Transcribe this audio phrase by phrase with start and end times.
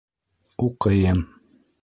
[0.69, 1.23] Уҡыйым.